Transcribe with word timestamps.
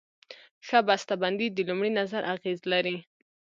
ښه 0.67 0.79
بسته 0.87 1.13
بندي 1.21 1.47
د 1.51 1.57
لومړي 1.67 1.91
نظر 1.99 2.21
اغېز 2.35 2.59
لري. 2.71 2.97